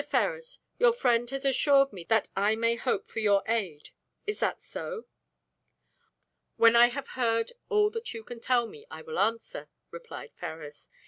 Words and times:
Ferrars, 0.03 0.57
your 0.79 0.93
friend 0.93 1.29
has 1.29 1.45
assured 1.45 1.93
me 1.93 2.03
that 2.05 2.27
I 2.35 2.55
may 2.55 2.75
hope 2.75 3.05
for 3.05 3.19
your 3.19 3.43
aid. 3.47 3.91
Is 4.25 4.39
that 4.39 4.59
so?" 4.59 5.05
"When 6.55 6.75
I 6.75 6.87
have 6.87 7.09
heard 7.09 7.51
all 7.69 7.91
that 7.91 8.11
you 8.11 8.23
can 8.23 8.39
tell 8.39 8.65
me, 8.65 8.87
I 8.89 9.03
will 9.03 9.19
answer," 9.19 9.69
replied 9.91 10.31
Ferrars. 10.33 10.89